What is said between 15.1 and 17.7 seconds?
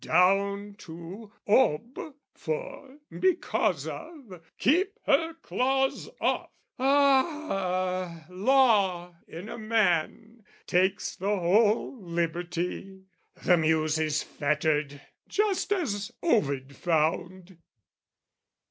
just as Ovid found!